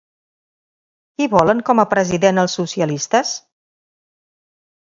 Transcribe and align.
Qui 1.19 1.27
volen 1.33 1.61
com 1.69 1.83
a 1.83 1.87
president 1.93 2.45
els 2.45 2.57
socialistes? 2.61 3.37